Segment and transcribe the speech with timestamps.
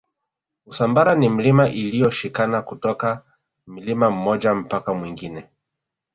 [0.65, 3.23] usambara ni milima iliyoshikana kutoka
[3.67, 5.49] mlima mmoja mpaka mwingine